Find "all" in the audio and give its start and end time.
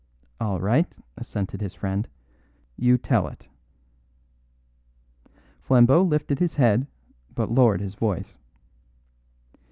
0.39-0.59